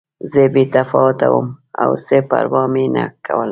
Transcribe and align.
زه 0.31 0.41
بې 0.53 0.63
تفاوته 0.75 1.27
وم 1.33 1.47
او 1.83 1.89
څه 2.05 2.15
پروا 2.29 2.63
مې 2.73 2.85
نه 2.95 3.03
کوله 3.25 3.49